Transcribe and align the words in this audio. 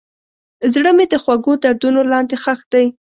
زړه 0.73 0.91
مې 0.97 1.05
د 1.09 1.15
خوږو 1.23 1.53
دردونو 1.63 1.99
لاندې 2.11 2.35
ښخ 2.43 2.59
دی. 2.73 2.85